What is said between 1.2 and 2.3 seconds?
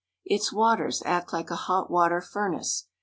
like a hot water